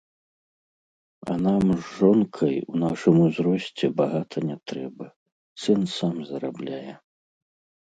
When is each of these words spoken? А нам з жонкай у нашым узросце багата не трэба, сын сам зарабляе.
А 1.33 1.35
нам 1.47 1.63
з 1.73 1.77
жонкай 1.97 2.55
у 2.71 2.75
нашым 2.85 3.15
узросце 3.27 3.85
багата 4.01 4.37
не 4.49 4.57
трэба, 4.73 5.05
сын 5.67 5.81
сам 5.97 6.15
зарабляе. 6.33 6.93